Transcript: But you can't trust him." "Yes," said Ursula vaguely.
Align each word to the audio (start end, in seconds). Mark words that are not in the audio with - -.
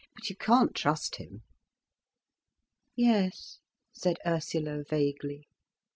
But 0.15 0.31
you 0.31 0.35
can't 0.35 0.73
trust 0.73 1.17
him." 1.17 1.43
"Yes," 2.95 3.59
said 3.93 4.17
Ursula 4.25 4.83
vaguely. 4.83 5.45